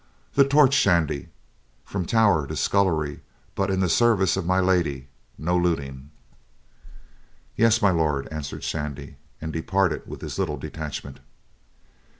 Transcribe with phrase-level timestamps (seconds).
[0.33, 1.29] The torch, Shandy,
[1.85, 3.21] from tower to scullery,
[3.53, 6.09] but in the service of My Lady, no looting."
[7.55, 11.19] "Yes, My Lord," answered Shandy, and departed with his little detachment.